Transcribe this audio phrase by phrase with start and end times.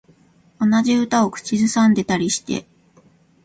[0.59, 2.65] 同じ歌を口ずさんでたりして